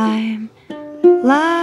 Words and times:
I'm 0.00 0.48
lying 1.02 1.59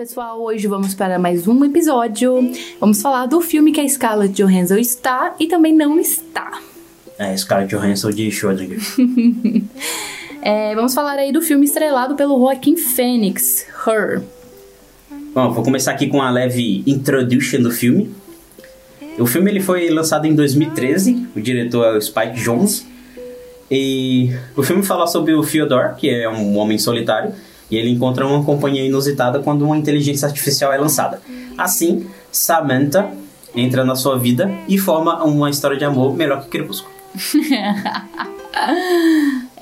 pessoal, 0.00 0.40
hoje 0.40 0.66
vamos 0.66 0.94
para 0.94 1.18
mais 1.18 1.46
um 1.46 1.62
episódio. 1.62 2.50
Vamos 2.80 3.02
falar 3.02 3.26
do 3.26 3.38
filme 3.42 3.70
que 3.70 3.82
a 3.82 3.86
Scarlett 3.86 4.32
Johansson 4.32 4.78
está 4.78 5.34
e 5.38 5.46
também 5.46 5.74
não 5.74 6.00
está. 6.00 6.58
É, 7.18 7.36
Scarlett 7.36 7.76
Johansson 7.76 8.10
de 8.10 8.30
Schrödinger. 8.30 8.80
É, 10.42 10.74
vamos 10.74 10.94
falar 10.94 11.18
aí 11.18 11.30
do 11.30 11.42
filme 11.42 11.66
estrelado 11.66 12.14
pelo 12.14 12.38
Joaquin 12.38 12.74
Phoenix, 12.74 13.66
Her. 13.86 14.22
Bom, 15.34 15.52
vou 15.52 15.62
começar 15.62 15.90
aqui 15.90 16.06
com 16.06 16.22
a 16.22 16.30
leve 16.30 16.82
introduction 16.86 17.60
do 17.60 17.70
filme. 17.70 18.10
O 19.18 19.26
filme 19.26 19.50
ele 19.50 19.60
foi 19.60 19.90
lançado 19.90 20.26
em 20.26 20.34
2013, 20.34 21.26
o 21.36 21.40
diretor 21.42 21.84
é 21.84 21.98
o 21.98 22.00
Spike 22.00 22.42
Jonze. 22.42 22.86
E 23.70 24.30
o 24.56 24.62
filme 24.62 24.82
fala 24.82 25.06
sobre 25.06 25.34
o 25.34 25.44
Theodore, 25.44 25.94
que 25.96 26.08
é 26.08 26.26
um 26.26 26.56
homem 26.56 26.78
solitário, 26.78 27.34
e 27.70 27.76
ele 27.76 27.90
encontra 27.90 28.26
uma 28.26 28.42
companhia 28.44 28.84
inusitada 28.84 29.40
quando 29.40 29.64
uma 29.64 29.76
inteligência 29.76 30.26
artificial 30.26 30.72
é 30.72 30.78
lançada. 30.78 31.22
Assim, 31.56 32.06
Samantha 32.32 33.10
entra 33.54 33.84
na 33.84 33.94
sua 33.94 34.18
vida 34.18 34.50
e 34.68 34.78
forma 34.78 35.22
uma 35.24 35.50
história 35.50 35.76
de 35.76 35.84
amor 35.84 36.14
melhor 36.16 36.42
que 36.42 36.48
Crepúsculo. 36.48 36.92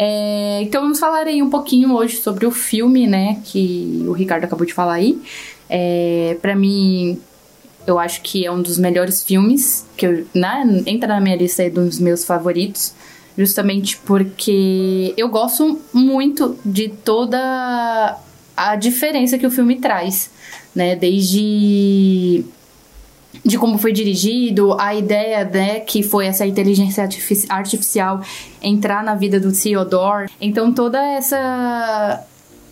É, 0.01 0.63
então 0.63 0.83
vamos 0.83 1.01
falar 1.01 1.27
aí 1.27 1.43
um 1.43 1.51
pouquinho 1.51 1.93
hoje 1.93 2.19
sobre 2.19 2.47
o 2.47 2.53
filme, 2.53 3.07
né, 3.07 3.41
que 3.45 4.05
o 4.07 4.13
Ricardo 4.13 4.45
acabou 4.45 4.65
de 4.65 4.73
falar 4.73 4.95
aí. 4.95 5.21
É, 5.69 6.39
para 6.41 6.55
mim, 6.55 7.21
eu 7.87 7.99
acho 7.99 8.23
que 8.23 8.47
é 8.47 8.53
um 8.53 8.63
dos 8.63 8.79
melhores 8.79 9.25
filmes 9.25 9.85
que 9.97 10.07
eu, 10.07 10.27
né, 10.33 10.83
entra 10.87 11.09
na 11.09 11.21
minha 11.21 11.37
lista 11.37 11.69
dos 11.69 11.99
meus 11.99 12.25
favoritos, 12.25 12.95
justamente 13.39 13.97
porque 13.99 15.15
eu 15.17 15.29
gosto 15.29 15.81
muito 15.95 16.59
de 16.65 16.89
toda 16.89 18.19
a 18.57 18.75
diferença 18.75 19.39
que 19.39 19.47
o 19.47 19.51
filme 19.51 19.77
traz, 19.77 20.29
né, 20.75 20.97
desde 20.97 22.45
de 23.45 23.57
como 23.57 23.79
foi 23.79 23.93
dirigido, 23.93 24.75
a 24.81 24.93
ideia, 24.95 25.45
né, 25.45 25.79
que 25.81 26.03
foi 26.03 26.27
essa 26.27 26.45
inteligência 26.45 27.05
artifici- 27.05 27.47
artificial 27.49 28.21
entrar 28.61 29.05
na 29.05 29.15
vida 29.15 29.39
do 29.39 29.53
Theodore. 29.53 30.29
Então 30.41 30.73
toda 30.73 31.01
essa 31.01 32.25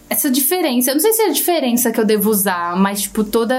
essa 0.09 0.31
diferença, 0.31 0.91
eu 0.91 0.95
não 0.95 1.01
sei 1.01 1.13
se 1.13 1.23
é 1.23 1.27
a 1.27 1.33
diferença 1.33 1.91
que 1.93 2.01
eu 2.01 2.05
devo 2.05 2.31
usar, 2.31 2.77
mas 2.77 3.03
tipo 3.03 3.23
toda 3.23 3.55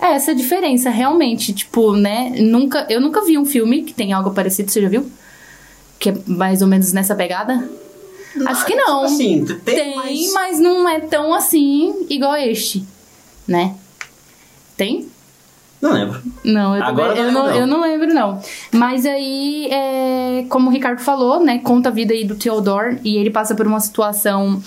é 0.00 0.12
essa 0.14 0.34
diferença 0.34 0.88
realmente, 0.88 1.52
tipo, 1.52 1.92
né, 1.92 2.32
nunca 2.38 2.86
eu 2.88 3.00
nunca 3.00 3.22
vi 3.22 3.36
um 3.36 3.44
filme 3.44 3.82
que 3.82 3.92
tem 3.92 4.14
algo 4.14 4.30
parecido, 4.30 4.70
você 4.70 4.80
já 4.80 4.88
viu? 4.88 5.06
Que 5.98 6.10
é 6.10 6.14
mais 6.26 6.62
ou 6.62 6.68
menos 6.68 6.92
nessa 6.92 7.14
pegada? 7.14 7.68
Acho 8.46 8.64
que 8.66 8.74
não. 8.74 9.04
Assim, 9.04 9.44
tem, 9.44 9.74
Tem, 9.74 9.96
mas... 9.96 10.32
mas 10.32 10.60
não 10.60 10.88
é 10.88 11.00
tão 11.00 11.34
assim 11.34 12.06
igual 12.08 12.36
este, 12.36 12.84
né? 13.46 13.74
Tem? 14.76 15.08
Não 15.80 15.92
lembro. 15.92 16.20
Não, 16.44 16.76
eu, 16.76 16.82
Agora 16.82 17.14
também- 17.14 17.24
eu, 17.26 17.32
não 17.32 17.40
não, 17.40 17.46
lembro, 17.46 17.60
eu 17.60 17.66
não 17.66 17.80
lembro, 17.80 18.14
não. 18.14 18.40
Mas 18.72 19.06
aí, 19.06 19.68
é, 19.70 20.44
como 20.48 20.68
o 20.68 20.72
Ricardo 20.72 21.00
falou, 21.00 21.40
né? 21.42 21.58
Conta 21.58 21.88
a 21.88 21.92
vida 21.92 22.12
aí 22.12 22.24
do 22.24 22.34
Theodore 22.36 22.98
e 23.04 23.16
ele 23.16 23.30
passa 23.30 23.54
por 23.54 23.66
uma 23.66 23.80
situação 23.80 24.60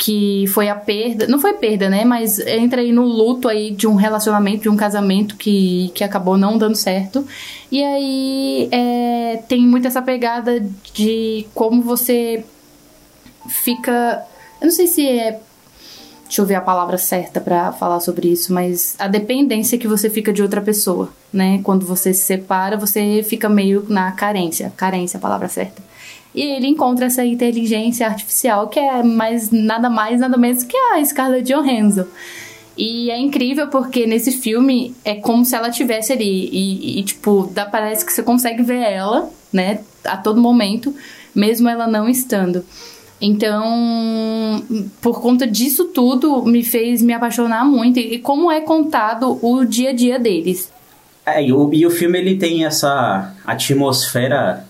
que 0.00 0.46
foi 0.46 0.70
a 0.70 0.74
perda. 0.74 1.26
Não 1.26 1.38
foi 1.38 1.52
perda, 1.52 1.90
né? 1.90 2.06
Mas 2.06 2.38
entra 2.38 2.80
aí 2.80 2.90
no 2.90 3.04
luto 3.04 3.46
aí 3.46 3.70
de 3.70 3.86
um 3.86 3.96
relacionamento, 3.96 4.62
de 4.62 4.68
um 4.70 4.76
casamento 4.76 5.36
que, 5.36 5.92
que 5.94 6.02
acabou 6.02 6.38
não 6.38 6.56
dando 6.56 6.74
certo. 6.74 7.26
E 7.70 7.84
aí 7.84 8.68
é, 8.72 9.42
tem 9.46 9.60
muito 9.66 9.86
essa 9.86 10.00
pegada 10.00 10.58
de 10.94 11.46
como 11.54 11.82
você 11.82 12.42
fica. 13.46 14.24
Eu 14.58 14.68
não 14.68 14.72
sei 14.72 14.86
se 14.86 15.06
é 15.06 15.38
Deixa 16.24 16.42
eu 16.42 16.46
ver 16.46 16.54
a 16.54 16.60
palavra 16.60 16.96
certa 16.96 17.40
pra 17.40 17.72
falar 17.72 17.98
sobre 17.98 18.28
isso, 18.28 18.54
mas 18.54 18.94
a 19.00 19.08
dependência 19.08 19.76
que 19.76 19.88
você 19.88 20.08
fica 20.08 20.32
de 20.32 20.40
outra 20.40 20.60
pessoa, 20.60 21.08
né? 21.32 21.60
Quando 21.64 21.84
você 21.84 22.14
se 22.14 22.22
separa, 22.22 22.76
você 22.76 23.24
fica 23.28 23.48
meio 23.48 23.84
na 23.88 24.12
carência. 24.12 24.72
Carência 24.76 25.16
é 25.16 25.18
a 25.18 25.20
palavra 25.20 25.48
certa. 25.48 25.82
E 26.34 26.42
ele 26.42 26.68
encontra 26.68 27.06
essa 27.06 27.24
inteligência 27.24 28.06
artificial 28.06 28.68
que 28.68 28.78
é 28.78 29.02
mais 29.02 29.50
nada 29.50 29.90
mais, 29.90 30.20
nada 30.20 30.36
menos 30.36 30.62
que 30.62 30.76
a 30.76 31.04
Scarlett 31.04 31.52
Johansson. 31.52 32.06
E 32.76 33.10
é 33.10 33.18
incrível 33.18 33.68
porque 33.68 34.06
nesse 34.06 34.32
filme 34.32 34.94
é 35.04 35.16
como 35.16 35.44
se 35.44 35.54
ela 35.54 35.70
tivesse 35.70 36.12
ali. 36.12 36.48
E, 36.50 37.00
e, 37.00 37.02
tipo, 37.02 37.50
dá, 37.52 37.66
parece 37.66 38.06
que 38.06 38.12
você 38.12 38.22
consegue 38.22 38.62
ver 38.62 38.80
ela, 38.80 39.28
né? 39.52 39.80
A 40.04 40.16
todo 40.16 40.40
momento, 40.40 40.94
mesmo 41.34 41.68
ela 41.68 41.86
não 41.86 42.08
estando. 42.08 42.64
Então, 43.20 44.64
por 45.02 45.20
conta 45.20 45.46
disso 45.46 45.86
tudo, 45.86 46.42
me 46.44 46.64
fez 46.64 47.02
me 47.02 47.12
apaixonar 47.12 47.66
muito. 47.66 47.98
E 47.98 48.18
como 48.18 48.50
é 48.50 48.60
contado 48.60 49.38
o 49.42 49.64
dia 49.64 49.90
a 49.90 49.92
dia 49.92 50.18
deles. 50.18 50.72
É, 51.26 51.44
e 51.44 51.52
o, 51.52 51.70
e 51.74 51.84
o 51.84 51.90
filme 51.90 52.18
ele 52.18 52.36
tem 52.36 52.64
essa 52.64 53.34
atmosfera 53.44 54.66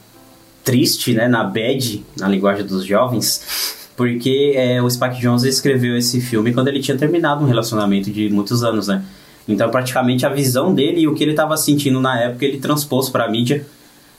triste, 0.70 1.12
né, 1.12 1.26
na 1.26 1.42
bad, 1.42 2.04
na 2.18 2.28
linguagem 2.28 2.64
dos 2.64 2.84
jovens, 2.84 3.76
porque 3.96 4.52
é, 4.54 4.80
o 4.80 4.88
Spike 4.88 5.20
Jonze 5.20 5.48
escreveu 5.48 5.96
esse 5.96 6.20
filme 6.20 6.52
quando 6.52 6.68
ele 6.68 6.80
tinha 6.80 6.96
terminado 6.96 7.44
um 7.44 7.48
relacionamento 7.48 8.10
de 8.10 8.28
muitos 8.30 8.62
anos, 8.62 8.86
né? 8.86 9.02
Então, 9.48 9.68
praticamente 9.68 10.24
a 10.24 10.28
visão 10.28 10.72
dele 10.72 11.00
e 11.00 11.08
o 11.08 11.14
que 11.14 11.24
ele 11.24 11.32
estava 11.32 11.56
sentindo 11.56 12.00
na 12.00 12.20
época 12.20 12.44
ele 12.44 12.58
transpôs 12.58 13.08
para 13.08 13.24
a 13.24 13.30
mídia. 13.30 13.66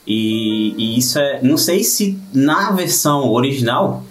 E, 0.06 0.74
e 0.76 0.98
isso 0.98 1.18
é, 1.18 1.40
não 1.42 1.56
sei 1.56 1.82
se 1.84 2.18
na 2.34 2.70
versão 2.72 3.30
original 3.30 4.04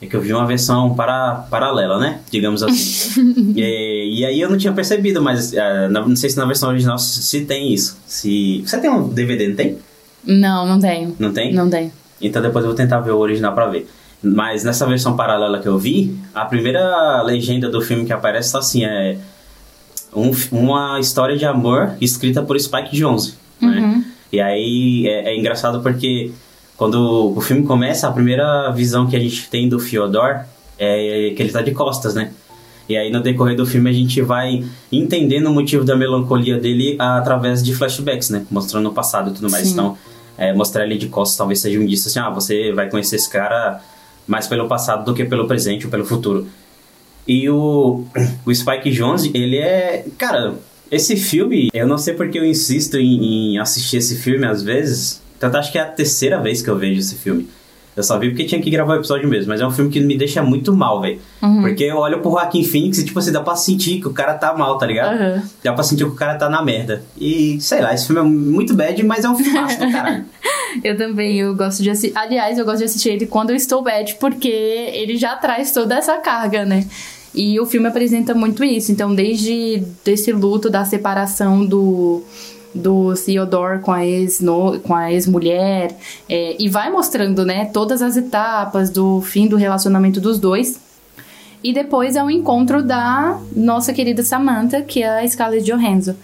é 0.00 0.06
que 0.06 0.14
eu 0.16 0.20
vi 0.20 0.32
uma 0.32 0.46
versão 0.46 0.94
para, 0.94 1.46
paralela, 1.50 1.98
né? 1.98 2.20
Digamos 2.30 2.62
assim. 2.62 3.52
e, 3.54 4.18
e 4.20 4.24
aí 4.24 4.40
eu 4.40 4.48
não 4.50 4.56
tinha 4.56 4.72
percebido, 4.72 5.20
mas 5.22 5.52
na- 5.52 6.06
não 6.06 6.16
sei 6.16 6.30
se 6.30 6.36
na 6.36 6.44
versão 6.44 6.68
original 6.70 6.98
se, 6.98 7.22
se 7.22 7.42
tem 7.44 7.72
isso. 7.72 7.98
Se 8.06 8.62
você 8.66 8.78
tem 8.78 8.90
um 8.90 9.08
DVD, 9.08 9.48
não 9.48 9.56
tem? 9.56 9.78
Não, 10.26 10.66
não 10.66 10.80
tenho. 10.80 11.14
Não 11.18 11.32
tem? 11.32 11.52
Não 11.52 11.68
tenho. 11.68 11.92
Então 12.20 12.40
depois 12.40 12.64
eu 12.64 12.70
vou 12.70 12.76
tentar 12.76 13.00
ver 13.00 13.12
o 13.12 13.18
original 13.18 13.54
pra 13.54 13.66
ver. 13.66 13.88
Mas 14.22 14.64
nessa 14.64 14.86
versão 14.86 15.16
paralela 15.16 15.58
que 15.58 15.68
eu 15.68 15.78
vi, 15.78 16.16
a 16.34 16.46
primeira 16.46 17.22
legenda 17.22 17.68
do 17.68 17.82
filme 17.82 18.06
que 18.06 18.12
aparece 18.12 18.52
tá 18.52 18.58
assim, 18.58 18.84
é 18.84 19.18
um 20.14 20.30
uma 20.50 20.98
história 20.98 21.36
de 21.36 21.44
amor 21.44 21.92
escrita 22.00 22.42
por 22.42 22.58
Spike 22.58 22.96
Jonze, 22.96 23.34
né? 23.60 24.04
E 24.32 24.40
aí 24.40 25.06
é, 25.06 25.30
é 25.30 25.38
engraçado 25.38 25.80
porque 25.82 26.30
quando 26.76 27.34
o 27.36 27.40
filme 27.40 27.64
começa, 27.64 28.08
a 28.08 28.12
primeira 28.12 28.70
visão 28.70 29.06
que 29.06 29.14
a 29.14 29.20
gente 29.20 29.48
tem 29.48 29.68
do 29.68 29.78
Fyodor 29.78 30.40
é 30.78 31.32
que 31.36 31.42
ele 31.42 31.52
tá 31.52 31.60
de 31.60 31.72
costas, 31.72 32.14
né? 32.14 32.30
E 32.88 32.96
aí 32.96 33.10
no 33.10 33.20
decorrer 33.20 33.56
do 33.56 33.66
filme 33.66 33.90
a 33.90 33.92
gente 33.92 34.20
vai 34.22 34.64
entendendo 34.90 35.46
o 35.46 35.52
motivo 35.52 35.84
da 35.84 35.96
melancolia 35.96 36.58
dele 36.58 36.96
através 36.98 37.62
de 37.62 37.74
flashbacks, 37.74 38.30
né? 38.30 38.46
Mostrando 38.50 38.88
o 38.88 38.92
passado 38.92 39.30
e 39.30 39.34
tudo 39.34 39.50
mais. 39.50 39.66
Sim. 39.66 39.72
Então, 39.72 39.98
é, 40.36 40.52
mostrar 40.52 40.84
ele 40.84 40.96
de 40.96 41.08
costas 41.08 41.36
talvez 41.36 41.60
seja 41.60 41.78
um 41.78 41.82
indício 41.82 42.08
assim, 42.08 42.18
ah, 42.18 42.30
você 42.30 42.72
vai 42.72 42.90
conhecer 42.90 43.16
esse 43.16 43.28
cara 43.28 43.80
mais 44.26 44.46
pelo 44.46 44.66
passado 44.66 45.04
do 45.04 45.14
que 45.14 45.24
pelo 45.24 45.46
presente 45.46 45.84
ou 45.84 45.90
pelo 45.90 46.04
futuro. 46.04 46.46
E 47.26 47.48
o, 47.48 48.04
o 48.44 48.54
Spike 48.54 48.90
Jonze, 48.90 49.30
ele 49.34 49.58
é. 49.58 50.04
Cara, 50.18 50.54
esse 50.90 51.16
filme, 51.16 51.70
eu 51.72 51.86
não 51.86 51.98
sei 51.98 52.14
porque 52.14 52.38
eu 52.38 52.44
insisto 52.44 52.96
em, 52.96 53.54
em 53.54 53.58
assistir 53.58 53.98
esse 53.98 54.16
filme 54.16 54.46
às 54.46 54.62
vezes. 54.62 55.22
Tanto 55.38 55.56
acho 55.56 55.72
que 55.72 55.78
é 55.78 55.82
a 55.82 55.86
terceira 55.86 56.40
vez 56.40 56.62
que 56.62 56.70
eu 56.70 56.78
vejo 56.78 57.00
esse 57.00 57.16
filme. 57.16 57.48
Eu 57.96 58.02
só 58.02 58.18
vi 58.18 58.30
porque 58.30 58.44
tinha 58.44 58.60
que 58.60 58.70
gravar 58.70 58.94
o 58.94 58.96
episódio 58.96 59.28
mesmo, 59.28 59.50
mas 59.50 59.60
é 59.60 59.66
um 59.66 59.70
filme 59.70 59.90
que 59.90 60.00
me 60.00 60.16
deixa 60.16 60.42
muito 60.42 60.74
mal, 60.74 61.00
velho. 61.00 61.20
Porque 61.62 61.84
eu 61.84 61.96
olho 61.96 62.20
pro 62.20 62.32
Joaquim 62.32 62.64
Phoenix 62.64 62.98
e, 62.98 63.04
tipo 63.04 63.18
assim, 63.18 63.30
dá 63.30 63.40
pra 63.40 63.54
sentir 63.54 64.00
que 64.00 64.08
o 64.08 64.12
cara 64.12 64.34
tá 64.34 64.52
mal, 64.52 64.76
tá 64.78 64.86
ligado? 64.86 65.14
Aham. 65.14 65.42
Dá 65.62 65.72
pra 65.72 65.84
sentir 65.84 66.04
que 66.04 66.10
o 66.10 66.14
cara 66.14 66.34
tá 66.34 66.48
na 66.48 66.62
merda. 66.62 67.04
E, 67.16 67.60
sei 67.60 67.80
lá, 67.80 67.94
esse 67.94 68.06
filme 68.06 68.20
é 68.20 68.24
muito 68.24 68.74
bad, 68.74 69.00
mas 69.04 69.24
é 69.24 69.28
um 69.28 69.36
filmaço 69.36 69.78
do 69.78 69.90
caralho. 69.90 70.24
Eu 70.82 70.96
também, 70.96 71.38
eu 71.38 71.54
gosto 71.54 71.84
de 71.84 71.90
assistir. 71.90 72.18
Aliás, 72.18 72.58
eu 72.58 72.64
gosto 72.64 72.78
de 72.78 72.84
assistir 72.84 73.10
ele 73.10 73.26
quando 73.26 73.50
eu 73.50 73.56
estou 73.56 73.80
bad, 73.80 74.16
porque 74.18 74.48
ele 74.48 75.16
já 75.16 75.36
traz 75.36 75.70
toda 75.70 75.94
essa 75.94 76.16
carga, 76.18 76.64
né? 76.64 76.84
E 77.32 77.60
o 77.60 77.66
filme 77.66 77.86
apresenta 77.86 78.34
muito 78.34 78.64
isso. 78.64 78.90
Então, 78.90 79.14
desde 79.14 79.84
desse 80.04 80.32
luto 80.32 80.68
da 80.68 80.84
separação 80.84 81.64
do 81.64 82.24
do 82.74 83.14
Theodore 83.14 83.80
com 83.80 83.92
a 83.92 84.04
ex 84.04 84.40
no, 84.40 84.80
com 84.80 84.94
a 84.94 85.12
ex-mulher 85.12 85.96
é, 86.28 86.56
e 86.58 86.68
vai 86.68 86.90
mostrando 86.90 87.44
né 87.44 87.66
todas 87.66 88.02
as 88.02 88.16
etapas 88.16 88.90
do 88.90 89.20
fim 89.20 89.46
do 89.46 89.56
relacionamento 89.56 90.20
dos 90.20 90.38
dois. 90.38 90.80
E 91.62 91.72
depois 91.72 92.14
é 92.14 92.22
o 92.22 92.30
encontro 92.30 92.82
da 92.82 93.40
nossa 93.54 93.92
querida 93.92 94.22
Samantha 94.22 94.82
que 94.82 95.02
é 95.02 95.20
a 95.20 95.28
Scarlett 95.28 95.64
Johansson. 95.64 96.14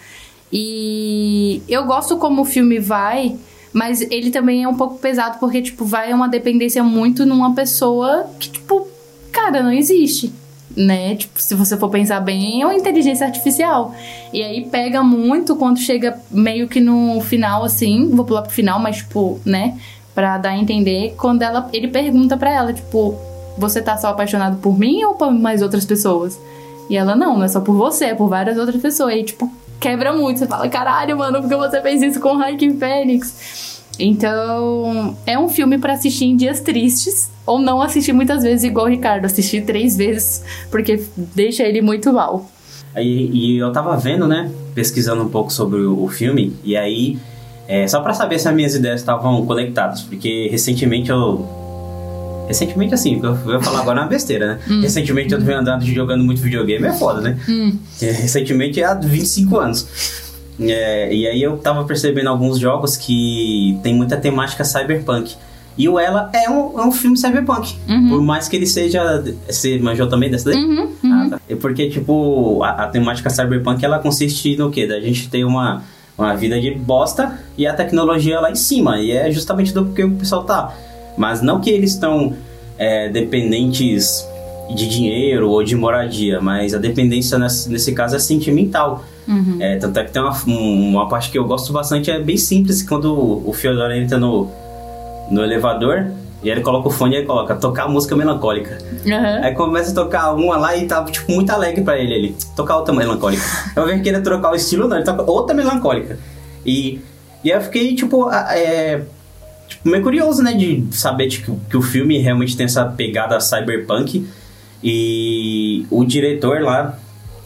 E 0.52 1.62
eu 1.68 1.84
gosto 1.84 2.16
como 2.16 2.42
o 2.42 2.44
filme 2.44 2.78
vai 2.78 3.36
mas 3.72 4.00
ele 4.00 4.30
também 4.30 4.64
é 4.64 4.68
um 4.68 4.74
pouco 4.74 4.98
pesado 4.98 5.38
porque 5.38 5.62
tipo 5.62 5.84
vai 5.84 6.12
uma 6.12 6.28
dependência 6.28 6.82
muito 6.82 7.24
numa 7.24 7.54
pessoa 7.54 8.28
que 8.38 8.50
tipo 8.50 8.88
cara 9.30 9.62
não 9.62 9.72
existe 9.72 10.32
né? 10.76 11.16
Tipo, 11.16 11.40
se 11.40 11.54
você 11.54 11.76
for 11.76 11.88
pensar 11.88 12.20
bem, 12.20 12.62
é 12.62 12.66
uma 12.66 12.74
inteligência 12.74 13.26
artificial. 13.26 13.94
E 14.32 14.42
aí 14.42 14.64
pega 14.64 15.02
muito 15.02 15.56
quando 15.56 15.78
chega 15.78 16.18
meio 16.30 16.68
que 16.68 16.80
no 16.80 17.20
final, 17.20 17.64
assim, 17.64 18.08
vou 18.10 18.24
pular 18.24 18.42
pro 18.42 18.50
final, 18.50 18.78
mas, 18.78 18.98
tipo, 18.98 19.40
né? 19.44 19.78
Pra 20.14 20.38
dar 20.38 20.50
a 20.50 20.56
entender, 20.56 21.14
quando 21.16 21.42
ela, 21.42 21.68
ele 21.72 21.88
pergunta 21.88 22.36
pra 22.36 22.52
ela, 22.52 22.72
tipo, 22.72 23.16
você 23.56 23.80
tá 23.80 23.96
só 23.96 24.08
apaixonado 24.08 24.58
por 24.58 24.78
mim 24.78 25.02
ou 25.04 25.14
por 25.14 25.30
mais 25.30 25.62
outras 25.62 25.84
pessoas? 25.84 26.38
E 26.88 26.96
ela, 26.96 27.14
não, 27.14 27.36
não 27.36 27.44
é 27.44 27.48
só 27.48 27.60
por 27.60 27.74
você, 27.74 28.06
é 28.06 28.14
por 28.14 28.28
várias 28.28 28.58
outras 28.58 28.80
pessoas. 28.80 29.14
E, 29.14 29.22
tipo, 29.22 29.50
quebra 29.78 30.12
muito. 30.12 30.38
Você 30.38 30.46
fala, 30.46 30.68
caralho, 30.68 31.16
mano, 31.16 31.40
porque 31.40 31.56
você 31.56 31.80
fez 31.80 32.02
isso 32.02 32.20
com 32.20 32.36
Rankin 32.36 32.76
Fênix? 32.76 33.80
Então, 33.98 35.16
é 35.26 35.38
um 35.38 35.48
filme 35.48 35.78
para 35.78 35.92
assistir 35.92 36.24
em 36.24 36.36
dias 36.36 36.60
tristes 36.60 37.30
ou 37.50 37.58
não 37.58 37.82
assistir 37.82 38.12
muitas 38.12 38.42
vezes 38.42 38.62
igual 38.62 38.86
o 38.86 38.88
Ricardo, 38.88 39.24
assistir 39.24 39.62
três 39.62 39.96
vezes 39.96 40.44
porque 40.70 41.02
deixa 41.16 41.64
ele 41.64 41.82
muito 41.82 42.12
mal. 42.12 42.48
E, 42.96 43.56
e 43.56 43.58
eu 43.58 43.72
tava 43.72 43.96
vendo, 43.96 44.26
né, 44.26 44.50
pesquisando 44.74 45.22
um 45.22 45.28
pouco 45.28 45.52
sobre 45.52 45.80
o, 45.80 46.04
o 46.04 46.08
filme 46.08 46.56
e 46.62 46.76
aí 46.76 47.18
é, 47.66 47.86
só 47.88 48.00
para 48.00 48.14
saber 48.14 48.38
se 48.38 48.48
as 48.48 48.54
minhas 48.54 48.74
ideias 48.74 49.00
estavam 49.00 49.44
conectadas, 49.46 50.02
porque 50.02 50.48
recentemente 50.50 51.10
eu 51.10 51.58
Recentemente, 52.46 52.92
assim, 52.92 53.20
eu 53.22 53.32
vou 53.32 53.62
falar 53.62 53.78
agora 53.78 54.00
é 54.00 54.02
uma 54.02 54.08
besteira, 54.08 54.54
né? 54.54 54.58
Hum. 54.68 54.80
Recentemente 54.80 55.32
eu 55.32 55.40
venho 55.40 55.60
andando 55.60 55.84
jogando 55.84 56.24
muito 56.24 56.42
videogame, 56.42 56.84
é 56.84 56.92
foda, 56.92 57.20
né? 57.20 57.38
Hum. 57.48 57.78
Recentemente 58.00 58.80
é 58.80 58.84
há 58.84 58.94
25 58.94 59.56
anos. 59.56 59.86
É, 60.58 61.14
e 61.14 61.28
aí 61.28 61.40
eu 61.40 61.56
tava 61.58 61.84
percebendo 61.84 62.28
alguns 62.28 62.58
jogos 62.58 62.96
que 62.96 63.78
tem 63.84 63.94
muita 63.94 64.16
temática 64.16 64.64
cyberpunk. 64.64 65.36
E 65.76 65.88
o 65.88 65.98
Ela 65.98 66.30
é 66.34 66.50
um, 66.50 66.78
é 66.78 66.84
um 66.84 66.92
filme 66.92 67.16
cyberpunk. 67.16 67.74
Uhum. 67.88 68.08
Por 68.10 68.22
mais 68.22 68.48
que 68.48 68.56
ele 68.56 68.66
seja. 68.66 69.24
Você 69.48 69.78
manjou 69.78 70.08
também 70.08 70.30
dessa 70.30 70.50
daí? 70.50 70.62
Uhum, 70.62 70.92
uhum. 71.02 71.12
Ah, 71.12 71.26
tá. 71.30 71.40
É 71.48 71.54
porque, 71.54 71.88
tipo, 71.88 72.62
a, 72.62 72.70
a, 72.84 72.88
temática 72.88 73.30
cyberpunk 73.30 73.84
ela 73.84 73.98
consiste 73.98 74.56
no 74.56 74.70
quê? 74.70 74.86
Da 74.86 75.00
gente 75.00 75.28
ter 75.28 75.44
uma, 75.44 75.82
uma 76.18 76.34
vida 76.34 76.60
de 76.60 76.72
bosta 76.72 77.38
e 77.56 77.66
a 77.66 77.72
tecnologia 77.72 78.40
lá 78.40 78.50
em 78.50 78.56
cima. 78.56 78.98
E 78.98 79.10
é 79.12 79.30
justamente 79.30 79.72
do 79.72 79.86
que 79.86 80.04
o 80.04 80.12
pessoal 80.12 80.44
tá. 80.44 80.74
Mas 81.16 81.40
não 81.40 81.60
que 81.60 81.70
eles 81.70 81.92
estão 81.92 82.34
é, 82.78 83.08
dependentes 83.08 84.26
de 84.74 84.88
dinheiro 84.88 85.50
ou 85.50 85.62
de 85.62 85.74
moradia, 85.74 86.40
mas 86.40 86.74
a 86.74 86.78
dependência 86.78 87.38
nesse, 87.38 87.68
nesse 87.70 87.92
caso 87.92 88.16
é 88.16 88.18
sentimental. 88.18 89.04
Uhum. 89.26 89.56
É, 89.60 89.76
tanto 89.76 89.98
é 89.98 90.04
que 90.04 90.12
tem 90.12 90.22
uma, 90.22 90.36
uma 90.46 91.08
parte 91.08 91.30
que 91.30 91.38
eu 91.38 91.44
gosto 91.44 91.72
bastante, 91.72 92.10
é 92.10 92.18
bem 92.18 92.36
simples, 92.36 92.82
quando 92.82 93.42
o 93.46 93.52
Fyodor 93.52 93.90
entra 93.92 94.18
no, 94.18 94.50
no 95.30 95.42
elevador, 95.42 96.10
e 96.42 96.48
ele 96.48 96.62
coloca 96.62 96.88
o 96.88 96.90
fone 96.90 97.14
e 97.14 97.18
ele 97.18 97.26
coloca 97.26 97.54
tocar 97.54 97.86
música 97.86 98.16
melancólica. 98.16 98.78
Uhum. 99.04 99.44
Aí 99.44 99.54
começa 99.54 99.90
a 99.90 99.94
tocar 99.94 100.32
uma 100.32 100.56
lá 100.56 100.74
e 100.74 100.86
tá, 100.86 101.04
tipo, 101.04 101.30
muito 101.30 101.50
alegre 101.50 101.82
pra 101.82 101.98
ele 101.98 102.14
ali. 102.14 102.36
Tocar 102.56 102.78
outra 102.78 102.94
melancólica. 102.94 103.42
eu 103.76 103.86
vejo 103.86 104.02
que 104.02 104.08
ele 104.08 104.20
trocar 104.20 104.52
o 104.52 104.54
estilo, 104.54 104.88
não, 104.88 104.96
ele 104.96 105.04
toca 105.04 105.30
outra 105.30 105.54
melancólica. 105.54 106.18
E, 106.64 107.00
e 107.44 107.52
aí 107.52 107.58
eu 107.58 107.62
fiquei, 107.62 107.94
tipo, 107.94 108.30
é, 108.30 109.02
tipo, 109.68 109.88
meio 109.88 110.02
curioso, 110.02 110.42
né, 110.42 110.54
de 110.54 110.86
saber 110.92 111.28
tipo, 111.28 111.60
que 111.68 111.76
o 111.76 111.82
filme 111.82 112.18
realmente 112.18 112.56
tem 112.56 112.64
essa 112.64 112.86
pegada 112.86 113.38
cyberpunk. 113.38 114.26
E 114.82 115.86
o 115.90 116.06
diretor 116.06 116.62
lá, 116.62 116.98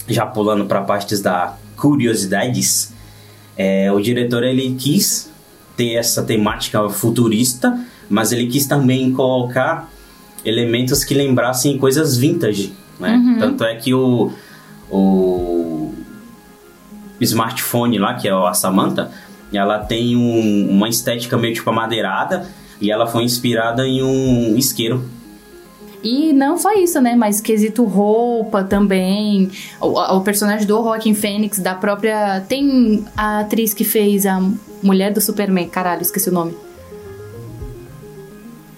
já 0.06 0.24
pulando 0.24 0.66
para 0.66 0.82
partes 0.82 1.20
da 1.20 1.56
curiosidades, 1.76 2.92
é, 3.56 3.90
o 3.90 4.00
diretor 4.00 4.44
ele 4.44 4.76
quis 4.78 5.33
ter 5.76 5.94
essa 5.94 6.22
temática 6.22 6.88
futurista, 6.88 7.78
mas 8.08 8.32
ele 8.32 8.46
quis 8.46 8.66
também 8.66 9.12
colocar 9.12 9.90
elementos 10.44 11.04
que 11.04 11.14
lembrassem 11.14 11.78
coisas 11.78 12.16
vintage, 12.16 12.72
né? 13.00 13.14
Uhum. 13.14 13.38
Tanto 13.38 13.64
é 13.64 13.74
que 13.76 13.94
o, 13.94 14.32
o 14.90 15.92
smartphone 17.20 17.98
lá, 17.98 18.14
que 18.14 18.28
é 18.28 18.32
a 18.32 18.52
Samantha, 18.52 19.10
ela 19.52 19.78
tem 19.78 20.16
um, 20.16 20.70
uma 20.70 20.88
estética 20.88 21.36
meio 21.36 21.54
tipo 21.54 21.68
amadeirada 21.70 22.48
e 22.80 22.90
ela 22.90 23.06
foi 23.06 23.22
inspirada 23.22 23.86
em 23.86 24.02
um 24.02 24.56
isqueiro 24.56 25.04
e 26.04 26.32
não 26.32 26.58
só 26.58 26.72
isso, 26.74 27.00
né? 27.00 27.16
Mas 27.16 27.40
quesito 27.40 27.82
roupa 27.84 28.62
também. 28.62 29.50
O, 29.80 29.98
o 30.16 30.20
personagem 30.20 30.66
do 30.66 30.76
Joaquin 30.76 31.14
Fênix, 31.14 31.58
da 31.58 31.74
própria. 31.74 32.42
Tem 32.42 33.04
a 33.16 33.40
atriz 33.40 33.72
que 33.72 33.82
fez 33.82 34.26
a 34.26 34.40
mulher 34.82 35.12
do 35.12 35.20
Superman. 35.20 35.66
Caralho, 35.68 36.02
esqueci 36.02 36.28
o 36.28 36.32
nome. 36.32 36.54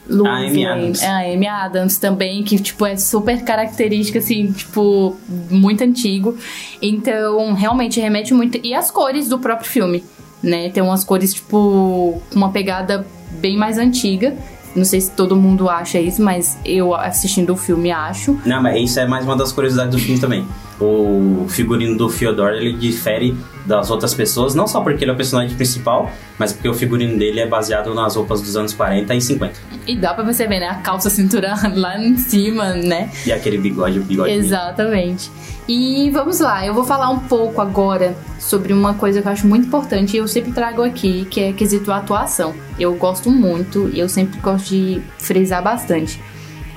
Louis 0.08 0.31
a 0.31 0.37
Amy 0.37 0.64
Adams. 0.64 1.02
É, 1.02 1.08
a 1.08 1.34
Amy 1.34 1.46
Adams 1.49 1.99
também, 1.99 2.44
que, 2.44 2.58
tipo, 2.58 2.87
é 2.87 2.96
super 2.96 3.43
característica, 3.43 4.20
assim, 4.20 4.52
tipo, 4.52 5.17
muito 5.50 5.82
antigo. 5.82 6.37
Então, 6.81 7.52
realmente 7.55 8.00
remete 8.00 8.32
muito... 8.32 8.61
E 8.62 8.73
as 8.73 8.90
cores 8.90 9.28
do 9.28 9.38
próprio 9.38 9.69
filme, 9.69 10.05
né? 10.40 10.70
Tem 10.70 10.81
umas 10.81 11.02
cores, 11.02 11.34
tipo, 11.34 12.23
com 12.31 12.37
uma 12.37 12.52
pegada 12.52 13.05
bem 13.32 13.56
mais 13.56 13.78
antiga. 13.78 14.37
Não 14.76 14.84
sei 14.84 15.00
se 15.00 15.11
todo 15.11 15.34
mundo 15.34 15.69
acha 15.69 15.99
isso, 15.99 16.23
mas 16.23 16.58
eu 16.64 16.94
assistindo 16.94 17.52
o 17.52 17.56
filme 17.56 17.90
acho. 17.90 18.38
Não, 18.44 18.62
mas 18.62 18.78
isso 18.78 19.00
é 19.00 19.06
mais 19.06 19.25
uma 19.25 19.37
das 19.37 19.50
curiosidades 19.50 19.93
do 19.93 19.99
filme 19.99 20.20
também. 20.20 20.46
O 20.78 21.46
figurino 21.49 21.96
do 21.96 22.11
Fyodor, 22.11 22.50
ele 22.50 22.75
difere 22.75 23.34
das 23.66 23.90
outras 23.90 24.14
pessoas, 24.14 24.54
não 24.54 24.66
só 24.66 24.80
porque 24.80 25.04
ele 25.04 25.10
é 25.10 25.14
o 25.14 25.16
personagem 25.16 25.54
principal, 25.56 26.10
mas 26.38 26.52
porque 26.52 26.68
o 26.68 26.74
figurino 26.74 27.18
dele 27.18 27.40
é 27.40 27.46
baseado 27.46 27.92
nas 27.94 28.16
roupas 28.16 28.40
dos 28.40 28.56
anos 28.56 28.72
40 28.72 29.14
e 29.14 29.20
50. 29.20 29.54
E 29.86 29.96
dá 29.96 30.14
pra 30.14 30.24
você 30.24 30.46
ver, 30.46 30.60
né? 30.60 30.68
A 30.68 30.76
calça 30.76 31.10
cintura 31.10 31.54
lá 31.74 31.98
em 31.98 32.16
cima, 32.16 32.74
né? 32.74 33.10
E 33.26 33.32
aquele 33.32 33.58
bigode, 33.58 33.99
o 33.99 34.02
bigode. 34.02 34.30
Exatamente. 34.30 35.30
E 35.68 36.08
vamos 36.11 36.38
lá, 36.38 36.64
eu 36.64 36.73
vou 36.73 36.85
falar 36.85 37.11
um 37.11 37.18
pouco 37.18 37.61
agora 37.61 38.16
sobre 38.38 38.73
uma 38.73 38.94
coisa 38.94 39.20
que 39.20 39.26
eu 39.26 39.32
acho 39.32 39.46
muito 39.49 39.66
importante 39.66 40.14
e 40.14 40.18
eu 40.18 40.28
sempre 40.28 40.52
trago 40.52 40.82
aqui, 40.82 41.26
que 41.28 41.40
é 41.40 41.52
quesito 41.52 41.90
atuação. 41.90 42.54
Eu 42.78 42.94
gosto 42.94 43.30
muito 43.30 43.90
e 43.92 43.99
eu 43.99 44.08
sempre 44.08 44.38
gosto 44.38 44.68
de 44.68 45.02
frisar 45.18 45.62
bastante 45.62 46.20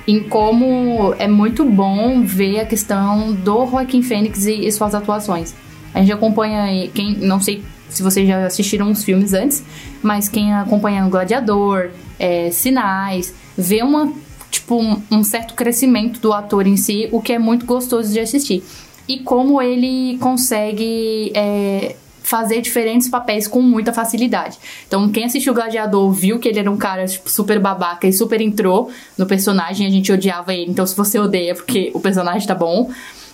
em 0.06 0.24
como 0.24 1.14
é 1.18 1.28
muito 1.28 1.64
bom 1.64 2.22
ver 2.24 2.60
a 2.60 2.66
questão 2.66 3.32
do 3.32 3.66
Joaquim 3.66 4.02
Fênix 4.02 4.44
e, 4.44 4.66
e 4.66 4.72
suas 4.72 4.92
atuações. 4.92 5.54
A 5.94 6.00
gente 6.00 6.12
acompanha 6.12 6.88
quem, 6.88 7.16
não 7.16 7.40
sei 7.40 7.62
se 7.88 8.02
vocês 8.02 8.26
já 8.26 8.46
assistiram 8.46 8.90
os 8.90 9.02
filmes 9.02 9.32
antes, 9.32 9.62
mas 10.02 10.28
quem 10.28 10.54
acompanha 10.54 11.04
o 11.04 11.10
Gladiador, 11.10 11.90
é, 12.18 12.50
Sinais, 12.50 13.34
vê 13.56 13.82
uma 13.82 14.12
tipo 14.50 14.80
um, 14.80 15.00
um, 15.10 15.22
certo 15.22 15.54
crescimento 15.54 16.20
do 16.20 16.32
ator 16.32 16.66
em 16.66 16.76
si, 16.76 17.08
o 17.12 17.20
que 17.20 17.32
é 17.32 17.38
muito 17.38 17.66
gostoso 17.66 18.12
de 18.12 18.20
assistir. 18.20 18.62
E 19.08 19.18
como 19.18 19.60
ele 19.60 20.18
consegue 20.18 21.32
é, 21.34 21.96
fazer 22.22 22.60
diferentes 22.60 23.08
papéis 23.08 23.48
com 23.48 23.60
muita 23.60 23.92
facilidade. 23.92 24.58
Então, 24.86 25.08
quem 25.10 25.24
assistiu 25.24 25.52
Gladiador 25.54 26.12
viu 26.12 26.38
que 26.38 26.48
ele 26.48 26.60
era 26.60 26.70
um 26.70 26.76
cara 26.76 27.06
tipo, 27.06 27.28
super 27.28 27.58
babaca 27.58 28.06
e 28.06 28.12
super 28.12 28.40
entrou 28.40 28.90
no 29.18 29.26
personagem, 29.26 29.86
a 29.86 29.90
gente 29.90 30.12
odiava 30.12 30.54
ele. 30.54 30.70
Então, 30.70 30.86
se 30.86 30.96
você 30.96 31.18
odeia, 31.18 31.54
porque 31.54 31.90
o 31.94 32.00
personagem 32.00 32.46
tá 32.46 32.54
bom. 32.54 32.90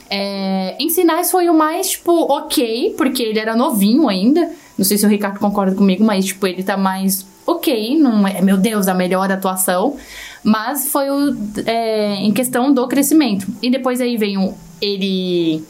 É, 0.08 0.76
em 0.78 0.88
Sinais 0.88 1.30
foi 1.30 1.48
o 1.48 1.54
mais, 1.54 1.90
tipo, 1.90 2.12
ok, 2.32 2.94
porque 2.96 3.22
ele 3.22 3.38
era 3.38 3.56
novinho 3.56 4.08
ainda. 4.08 4.50
Não 4.76 4.84
sei 4.84 4.98
se 4.98 5.06
o 5.06 5.08
Ricardo 5.08 5.38
concorda 5.38 5.75
comigo, 5.75 6.04
mas, 6.04 6.26
tipo, 6.26 6.46
ele 6.46 6.62
tá 6.62 6.76
mais 6.76 7.26
ok, 7.46 7.98
não 7.98 8.26
é, 8.26 8.40
meu 8.42 8.56
Deus, 8.56 8.88
a 8.88 8.94
melhor 8.94 9.30
atuação. 9.30 9.96
Mas 10.42 10.88
foi 10.88 11.10
o, 11.10 11.36
é, 11.64 12.14
em 12.16 12.32
questão 12.32 12.72
do 12.72 12.86
crescimento. 12.86 13.46
E 13.62 13.70
depois 13.70 14.00
aí 14.00 14.16
veio 14.16 14.54
ele 14.80 15.64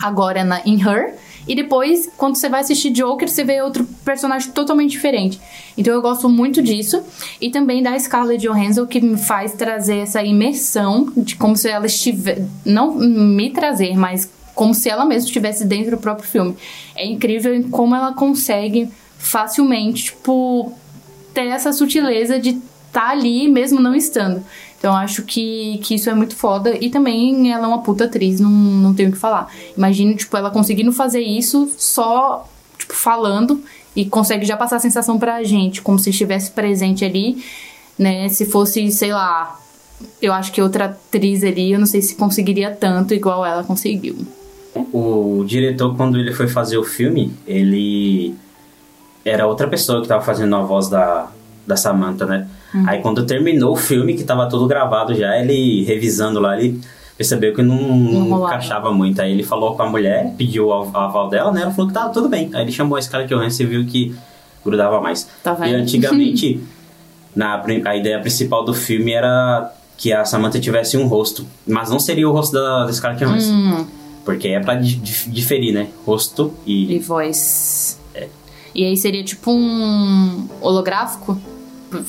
agora 0.00 0.44
na, 0.44 0.60
em 0.64 0.80
Her, 0.80 1.14
e 1.50 1.54
depois, 1.56 2.08
quando 2.16 2.36
você 2.36 2.48
vai 2.48 2.60
assistir 2.60 2.90
Joker, 2.90 3.28
você 3.28 3.42
vê 3.42 3.60
outro 3.60 3.84
personagem 4.04 4.52
totalmente 4.52 4.92
diferente. 4.92 5.40
Então 5.76 5.92
eu 5.92 6.00
gosto 6.00 6.28
muito 6.28 6.62
disso. 6.62 7.02
E 7.40 7.50
também 7.50 7.82
da 7.82 7.98
Scarlett 7.98 8.46
Johansson, 8.46 8.86
que 8.86 9.00
me 9.00 9.18
faz 9.18 9.54
trazer 9.54 9.96
essa 9.96 10.22
imersão 10.22 11.12
de 11.16 11.34
como 11.34 11.56
se 11.56 11.68
ela 11.68 11.86
estivesse. 11.86 12.46
Não 12.64 12.94
me 12.94 13.50
trazer, 13.50 13.96
mas 13.96 14.30
como 14.54 14.72
se 14.72 14.88
ela 14.88 15.04
mesma 15.04 15.26
estivesse 15.26 15.64
dentro 15.64 15.90
do 15.90 15.96
próprio 15.96 16.28
filme. 16.28 16.56
É 16.94 17.04
incrível 17.04 17.66
como 17.68 17.96
ela 17.96 18.12
consegue 18.12 18.88
facilmente, 19.18 20.04
tipo, 20.04 20.72
ter 21.34 21.46
essa 21.46 21.72
sutileza 21.72 22.38
de 22.38 22.50
estar 22.50 23.06
tá 23.06 23.10
ali 23.10 23.48
mesmo 23.48 23.80
não 23.80 23.92
estando. 23.92 24.40
Então 24.80 24.96
acho 24.96 25.24
que, 25.24 25.78
que 25.84 25.94
isso 25.94 26.08
é 26.08 26.14
muito 26.14 26.34
foda. 26.34 26.74
E 26.82 26.88
também 26.88 27.52
ela 27.52 27.66
é 27.66 27.68
uma 27.68 27.82
puta 27.82 28.04
atriz, 28.04 28.40
não, 28.40 28.50
não 28.50 28.94
tenho 28.94 29.10
o 29.10 29.12
que 29.12 29.18
falar. 29.18 29.52
Imagino, 29.76 30.16
tipo, 30.16 30.34
ela 30.34 30.50
conseguindo 30.50 30.90
fazer 30.90 31.20
isso 31.20 31.70
só, 31.76 32.48
tipo, 32.78 32.94
falando 32.94 33.62
e 33.94 34.06
consegue 34.06 34.46
já 34.46 34.56
passar 34.56 34.76
a 34.76 34.80
sensação 34.80 35.18
pra 35.18 35.44
gente, 35.44 35.82
como 35.82 35.98
se 35.98 36.08
estivesse 36.08 36.50
presente 36.52 37.04
ali, 37.04 37.44
né? 37.98 38.30
Se 38.30 38.46
fosse, 38.46 38.90
sei 38.90 39.12
lá, 39.12 39.60
eu 40.20 40.32
acho 40.32 40.50
que 40.50 40.62
outra 40.62 40.86
atriz 40.86 41.44
ali, 41.44 41.72
eu 41.72 41.78
não 41.78 41.86
sei 41.86 42.00
se 42.00 42.14
conseguiria 42.14 42.70
tanto 42.70 43.12
igual 43.12 43.44
ela 43.44 43.62
conseguiu. 43.62 44.16
O 44.94 45.44
diretor, 45.46 45.94
quando 45.94 46.18
ele 46.18 46.32
foi 46.32 46.48
fazer 46.48 46.78
o 46.78 46.84
filme, 46.84 47.34
ele 47.46 48.34
era 49.22 49.46
outra 49.46 49.68
pessoa 49.68 50.00
que 50.00 50.08
tava 50.08 50.24
fazendo 50.24 50.56
a 50.56 50.62
voz 50.62 50.88
da, 50.88 51.28
da 51.66 51.76
Samantha, 51.76 52.24
né? 52.24 52.48
Uhum. 52.74 52.84
Aí 52.86 53.00
quando 53.00 53.24
terminou 53.26 53.72
o 53.72 53.76
filme, 53.76 54.14
que 54.14 54.24
tava 54.24 54.48
tudo 54.48 54.66
gravado 54.66 55.14
já, 55.14 55.36
ele 55.38 55.82
revisando 55.84 56.38
lá, 56.40 56.56
ele 56.60 56.80
percebeu 57.16 57.52
que 57.54 57.62
não, 57.62 57.76
não 57.76 58.44
encaixava 58.44 58.92
muito. 58.92 59.20
Aí 59.20 59.32
ele 59.32 59.42
falou 59.42 59.74
com 59.76 59.82
a 59.82 59.88
mulher, 59.88 60.32
pediu 60.38 60.72
av- 60.72 60.94
aval 60.96 61.28
dela, 61.28 61.52
né? 61.52 61.62
Ela 61.62 61.70
falou 61.70 61.88
que 61.88 61.94
tava 61.94 62.12
tudo 62.12 62.28
bem. 62.28 62.48
Aí 62.54 62.62
ele 62.62 62.72
chamou 62.72 62.96
a 62.96 63.02
Scarlett 63.02 63.32
Johansson 63.34 63.64
e 63.64 63.66
viu 63.66 63.84
que 63.86 64.14
grudava 64.64 65.00
mais. 65.00 65.28
Tá 65.42 65.56
e 65.68 65.74
antigamente, 65.74 66.60
na, 67.34 67.62
a 67.84 67.96
ideia 67.96 68.18
principal 68.20 68.64
do 68.64 68.72
filme 68.74 69.12
era 69.12 69.72
que 69.96 70.12
a 70.12 70.24
Samantha 70.24 70.58
tivesse 70.58 70.96
um 70.96 71.06
rosto. 71.06 71.44
Mas 71.66 71.90
não 71.90 71.98
seria 72.00 72.28
o 72.28 72.32
rosto 72.32 72.52
da, 72.54 72.86
da 72.86 72.92
Scarlett 72.92 73.24
Johansson. 73.24 73.52
Hum, 73.52 73.86
Porque 74.24 74.48
é 74.48 74.60
pra 74.60 74.76
di- 74.76 74.94
dif- 74.96 75.28
diferir, 75.28 75.74
né? 75.74 75.88
Rosto 76.06 76.54
e. 76.64 76.94
e 76.94 76.98
voz. 77.00 77.98
E 78.74 78.84
aí 78.84 78.96
seria 78.96 79.24
tipo 79.24 79.50
um 79.50 80.48
holográfico? 80.60 81.36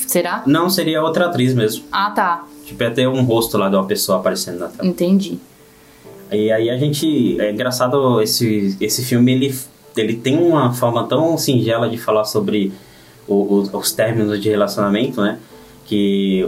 Será? 0.08 0.44
Não, 0.46 0.70
seria 0.70 1.02
outra 1.02 1.26
atriz 1.28 1.54
mesmo. 1.54 1.84
Ah, 1.92 2.12
tá. 2.12 2.46
Tipo, 2.66 2.84
ia 2.84 2.92
ter 2.92 3.08
um 3.08 3.24
rosto 3.24 3.58
lá 3.58 3.70
de 3.70 3.76
uma 3.76 3.86
pessoa 3.86 4.20
aparecendo 4.20 4.60
na 4.60 4.68
tela. 4.68 4.88
Entendi. 4.88 5.38
E 6.32 6.52
aí 6.52 6.70
a 6.70 6.78
gente. 6.78 7.40
É 7.42 7.52
engraçado 7.52 8.22
esse, 8.22 8.78
esse 8.80 9.04
filme, 9.04 9.32
ele, 9.34 9.56
ele 9.98 10.16
tem 10.16 10.38
uma 10.38 10.72
forma 10.74 11.06
tão 11.08 11.38
singela 11.38 11.90
de 11.90 11.98
falar 11.98 12.24
sobre 12.26 12.72
o- 13.28 13.34
o- 13.60 13.78
os 13.78 13.92
términos 13.92 14.42
de 14.42 14.50
relacionamento, 14.50 15.22
né? 15.22 15.38
Que. 15.86 16.48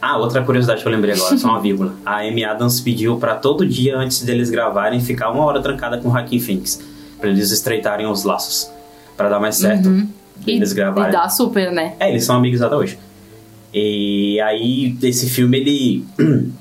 Ah, 0.00 0.18
outra 0.18 0.42
curiosidade 0.44 0.82
que 0.82 0.88
eu 0.88 0.92
lembrei 0.92 1.14
agora, 1.14 1.36
só 1.36 1.48
uma 1.48 1.58
vírgula. 1.62 1.94
A 2.04 2.18
Amy 2.20 2.44
Adams 2.44 2.80
pediu 2.80 3.16
pra 3.18 3.34
todo 3.36 3.66
dia 3.66 3.96
antes 3.96 4.22
deles 4.22 4.50
gravarem 4.50 5.00
ficar 5.00 5.30
uma 5.30 5.44
hora 5.44 5.60
trancada 5.62 5.98
com 5.98 6.08
o 6.08 6.12
Joaquin 6.12 6.38
Phoenix. 6.40 6.80
Pra 7.20 7.28
eles 7.30 7.50
estreitarem 7.52 8.06
os 8.06 8.24
laços. 8.24 8.68
Pra 9.16 9.28
dar 9.28 9.38
mais 9.40 9.56
certo. 9.56 9.88
E, 9.88 10.08
Eles 10.46 10.72
e 10.72 10.74
gravarem. 10.74 11.12
dá 11.12 11.28
super, 11.28 11.70
né? 11.70 11.94
É, 12.00 12.10
eles 12.10 12.24
são 12.24 12.36
amigos 12.36 12.60
até 12.62 12.74
hoje. 12.74 12.98
E 13.72 14.40
aí, 14.40 14.96
esse 15.02 15.28
filme, 15.28 15.58
ele... 15.58 16.04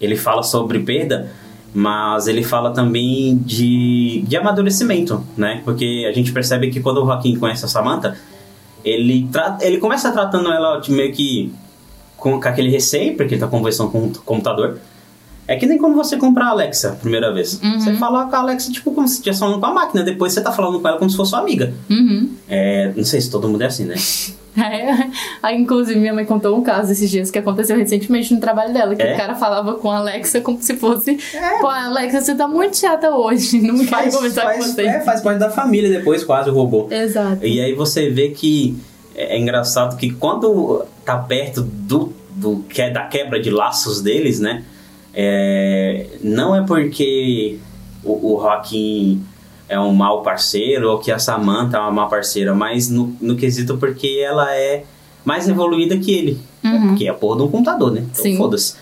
ele 0.00 0.16
fala 0.16 0.42
sobre 0.42 0.78
perda, 0.80 1.30
mas 1.74 2.26
ele 2.26 2.42
fala 2.42 2.72
também 2.72 3.36
de, 3.38 4.22
de 4.26 4.36
amadurecimento, 4.36 5.24
né? 5.36 5.60
Porque 5.64 6.06
a 6.08 6.12
gente 6.12 6.32
percebe 6.32 6.70
que 6.70 6.80
quando 6.80 7.02
o 7.02 7.04
Joaquim 7.04 7.36
conhece 7.38 7.64
a 7.64 7.68
Samantha, 7.68 8.16
ele, 8.84 9.28
tra 9.30 9.58
ele 9.60 9.78
começa 9.78 10.10
tratando 10.10 10.50
ela 10.50 10.80
meio 10.88 11.12
que 11.12 11.52
com, 12.16 12.40
com 12.40 12.48
aquele 12.48 12.70
receio, 12.70 13.16
porque 13.16 13.34
ele 13.34 13.40
tá 13.40 13.46
conversando 13.46 13.90
com 13.90 14.06
o 14.06 14.10
computador. 14.10 14.78
É 15.52 15.56
que 15.56 15.66
nem 15.66 15.76
quando 15.78 15.96
você 15.96 16.16
compra 16.16 16.44
a 16.44 16.48
Alexa 16.50 16.90
a 16.90 16.94
primeira 16.94 17.32
vez. 17.32 17.60
Você 17.78 17.94
fala 17.94 18.26
com 18.26 18.36
a 18.36 18.38
Alexa, 18.38 18.70
tipo, 18.70 18.92
como 18.92 19.08
se 19.08 19.14
estivesse 19.14 19.40
falando 19.40 19.58
com 19.58 19.66
a 19.66 19.74
máquina. 19.74 20.02
Depois 20.04 20.32
você 20.32 20.40
tá 20.40 20.52
falando 20.52 20.78
com 20.80 20.86
ela 20.86 20.96
como 20.96 21.10
se 21.10 21.16
fosse 21.16 21.30
sua 21.30 21.40
amiga. 21.40 21.74
Uhum. 21.90 22.30
É, 22.48 22.92
não 22.96 23.04
sei 23.04 23.20
se 23.20 23.28
todo 23.30 23.48
mundo 23.48 23.62
é 23.62 23.66
assim, 23.66 23.84
né? 23.84 23.96
É. 24.56 25.08
Aí, 25.40 25.56
inclusive, 25.56 25.98
minha 25.98 26.12
mãe 26.12 26.24
contou 26.24 26.58
um 26.58 26.60
caso 26.62 26.90
esses 26.90 27.08
dias 27.08 27.30
que 27.30 27.38
aconteceu 27.38 27.76
recentemente 27.76 28.34
no 28.34 28.40
trabalho 28.40 28.72
dela, 28.74 28.96
que 28.96 29.02
É? 29.02 29.14
o 29.14 29.16
cara 29.16 29.36
falava 29.36 29.74
com 29.74 29.88
a 29.90 29.98
Alexa 29.98 30.40
como 30.40 30.60
se 30.60 30.74
fosse. 30.74 31.16
Pô, 31.60 31.68
Alexa, 31.68 32.20
você 32.20 32.34
tá 32.34 32.48
muito 32.48 32.76
chata 32.76 33.10
hoje. 33.10 33.60
Não 33.62 33.78
quero 33.86 34.10
conversar 34.10 34.54
com 34.54 34.62
você. 34.62 34.82
é, 34.82 35.00
faz 35.00 35.20
parte 35.20 35.38
da 35.38 35.50
família 35.50 35.88
depois, 35.88 36.24
quase 36.24 36.50
o 36.50 36.52
robô. 36.52 36.88
Exato. 36.90 37.46
E 37.46 37.60
aí 37.60 37.74
você 37.74 38.10
vê 38.10 38.30
que 38.30 38.76
é 39.14 39.36
é 39.36 39.38
engraçado 39.38 39.96
que 39.96 40.10
quando 40.10 40.84
tá 41.04 41.16
perto 41.16 41.62
do, 41.62 42.12
do 42.30 42.64
que 42.68 42.82
é 42.82 42.90
da 42.90 43.02
quebra 43.04 43.40
de 43.40 43.50
laços 43.50 44.02
deles, 44.02 44.40
né? 44.40 44.64
É, 45.14 46.06
não 46.22 46.54
é 46.54 46.62
porque 46.66 47.58
o, 48.04 48.34
o 48.34 48.40
Joaquim 48.40 49.22
é 49.68 49.78
um 49.78 49.92
mau 49.92 50.22
parceiro 50.22 50.90
ou 50.90 50.98
que 50.98 51.12
a 51.12 51.18
Samantha 51.18 51.76
é 51.76 51.80
uma 51.80 51.90
má 51.90 52.06
parceira, 52.06 52.54
mas 52.54 52.88
no, 52.90 53.14
no 53.20 53.36
quesito 53.36 53.76
porque 53.76 54.20
ela 54.24 54.54
é 54.54 54.84
mais 55.24 55.48
evoluída 55.48 55.96
que 55.96 56.12
ele. 56.12 56.40
Porque 56.88 57.06
é 57.06 57.10
a 57.10 57.14
porra 57.14 57.36
de 57.36 57.42
um 57.44 57.48
computador, 57.48 57.92
né? 57.92 58.04
Então 58.10 58.36
foda-se. 58.36 58.74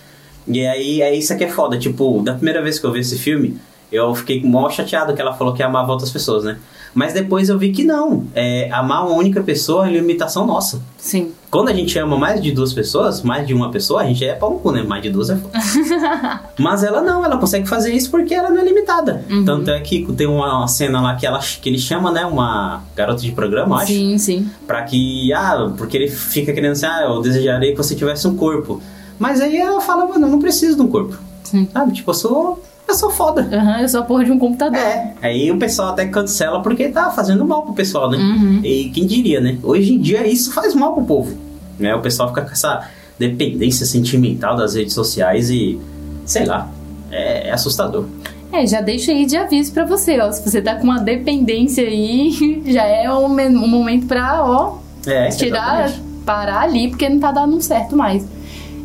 E 0.47 0.67
aí 0.67 1.03
é 1.03 1.15
isso 1.15 1.37
que 1.37 1.45
é 1.45 1.49
foda. 1.49 1.79
Tipo, 1.79 2.23
da 2.23 2.35
primeira 2.35 2.63
vez 2.63 2.79
que 2.79 2.87
eu 2.87 2.93
vi 2.93 3.01
esse 3.01 3.19
filme, 3.19 3.59
eu 3.91 4.15
fiquei 4.15 4.43
mó 4.43 4.69
chateado 4.71 5.15
que 5.15 5.21
ela 5.21 5.33
falou 5.33 5.55
que 5.55 5.63
amava 5.63 5.93
outras 5.93 6.11
pessoas, 6.11 6.45
né? 6.45 6.59
Mas 6.95 7.13
depois 7.13 7.49
eu 7.49 7.59
vi 7.59 7.71
que 7.71 7.85
não. 7.85 8.27
É, 8.35 8.69
amar 8.73 9.07
uma 9.07 9.17
única 9.17 9.43
pessoa 9.43 9.87
é 9.87 9.91
limitação 9.91 10.47
nossa. 10.47 10.83
Sim. 10.97 11.33
Quando 11.51 11.69
a 11.69 11.73
gente 11.73 11.99
ama 11.99 12.19
mais 12.19 12.43
de 12.43 12.51
duas 12.51 12.73
pessoas, 12.73 13.23
mais 13.23 13.47
de 13.47 13.55
uma 13.55 13.71
pessoa, 13.71 14.03
a 14.03 14.05
gente 14.05 14.25
é 14.25 14.35
pau 14.35 14.51
no 14.51 14.59
cu, 14.59 14.73
né? 14.73 14.83
Mais 14.83 15.03
de 15.03 15.11
duas 15.11 15.31
é 15.31 15.37
foda. 15.37 15.59
Mas 16.59 16.83
ela 16.83 17.01
não, 17.01 17.25
ela 17.25 17.37
consegue 17.37 17.69
fazer 17.69 17.93
isso 17.93 18.11
porque 18.11 18.35
ela 18.35 18.51
não 18.51 18.59
é 18.61 18.65
limitada. 18.65 19.25
Uhum. 19.31 19.45
Tanto 19.45 19.71
é 19.71 19.81
que 19.81 20.05
tem 20.15 20.27
uma 20.27 20.67
cena 20.67 21.01
lá 21.01 21.15
que, 21.15 21.27
ela, 21.27 21.39
que 21.39 21.69
ele 21.69 21.79
chama, 21.79 22.11
né? 22.11 22.25
Uma 22.27 22.83
garota 22.95 23.23
de 23.23 23.33
programa, 23.33 23.77
acho. 23.77 23.87
Sim, 23.93 24.19
sim. 24.19 24.51
Pra 24.67 24.83
que, 24.83 25.33
ah, 25.33 25.73
porque 25.77 25.97
ele 25.97 26.09
fica 26.09 26.53
querendo 26.53 26.73
assim, 26.73 26.87
ah, 26.87 27.05
eu 27.05 27.21
desejaria 27.23 27.71
que 27.71 27.77
você 27.77 27.95
tivesse 27.95 28.27
um 28.27 28.37
corpo. 28.37 28.83
Mas 29.19 29.41
aí 29.41 29.57
ela 29.57 29.81
fala, 29.81 30.07
mano, 30.07 30.27
eu 30.27 30.31
não 30.31 30.39
preciso 30.39 30.77
de 30.77 30.83
um 30.83 30.89
corpo. 30.89 31.17
Sim. 31.45 31.69
Sabe? 31.73 31.93
Tipo, 31.93 32.11
eu 32.11 32.15
sou. 32.15 32.63
Eu 32.89 32.95
sou 32.95 33.11
foda. 33.11 33.43
Aham, 33.53 33.83
eu 33.83 33.89
sou 33.89 34.01
a 34.01 34.03
porra 34.03 34.25
de 34.25 34.33
um 34.33 34.39
computador. 34.39 34.79
É. 34.79 35.13
Aí 35.21 35.51
o 35.53 35.59
pessoal 35.59 35.89
até 35.91 36.07
cancela 36.07 36.63
porque 36.63 36.89
tá 36.89 37.11
fazendo 37.11 37.45
mal 37.45 37.63
pro 37.63 37.75
pessoal, 37.75 38.11
né? 38.11 38.17
Uhum. 38.17 38.61
E 38.65 38.89
quem 38.91 39.07
diria, 39.07 39.41
né? 39.41 39.59
Hoje 39.63 39.93
em 39.95 40.01
dia 40.01 40.27
isso 40.27 40.53
faz 40.53 40.75
mal 40.75 40.95
pro 40.95 41.05
povo. 41.05 41.37
Né? 41.79 41.95
O 41.95 42.01
pessoal 42.01 42.29
fica 42.31 42.43
com 42.43 42.51
essa 42.53 42.89
dependência 43.19 43.85
sentimental 43.85 44.57
das 44.57 44.75
redes 44.75 44.95
sociais 44.95 45.51
e. 45.51 45.79
sei 46.25 46.47
lá. 46.47 46.69
É, 47.11 47.49
é 47.49 47.53
assustador. 47.53 48.07
É, 48.51 48.67
já 48.67 48.81
deixa 48.81 49.13
aí 49.13 49.27
de 49.27 49.37
aviso 49.37 49.73
pra 49.73 49.85
você, 49.85 50.19
ó. 50.19 50.33
Se 50.33 50.43
você 50.49 50.63
tá 50.63 50.75
com 50.77 50.85
uma 50.85 50.99
dependência 50.99 51.85
aí, 51.85 52.63
já 52.67 52.85
é 52.85 53.11
um, 53.13 53.27
um 53.27 53.69
momento 53.69 54.07
pra, 54.07 54.43
ó, 54.43 54.79
É, 55.07 55.29
tirar, 55.29 55.85
exatamente. 55.85 56.01
parar 56.25 56.61
ali, 56.63 56.89
porque 56.89 57.07
não 57.09 57.19
tá 57.19 57.31
dando 57.33 57.61
certo 57.61 57.95
mais. 57.95 58.25